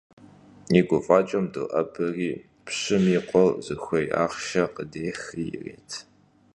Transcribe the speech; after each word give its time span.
И 0.79 0.81
гуфӀакӀэм 0.87 1.45
доӀэбэри, 1.53 2.31
пщым 2.65 3.03
и 3.17 3.19
къуэр 3.27 3.53
зыхуей 3.65 4.07
ахъшэр 4.23 4.67
къыдехри 4.75 5.45
ирет. 5.57 5.89